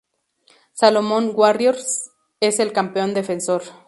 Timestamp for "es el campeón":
2.39-3.13